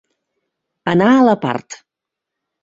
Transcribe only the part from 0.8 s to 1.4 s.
Anar a la